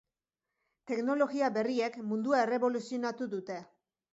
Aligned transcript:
Teknologia 0.91 1.49
berriek 1.57 1.99
mundua 2.13 2.41
erreboluzionatu 2.47 3.29
dute. 3.37 3.63